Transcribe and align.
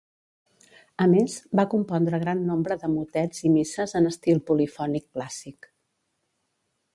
A 1.03 1.05
més, 1.11 1.35
va 1.59 1.65
compondre, 1.73 2.19
gran 2.23 2.41
nombre 2.47 2.77
de 2.85 2.89
motets 2.93 3.45
i 3.51 3.51
misses 3.59 3.93
en 4.01 4.09
estil 4.13 4.41
polifònic 4.49 5.07
clàssic. 5.19 5.71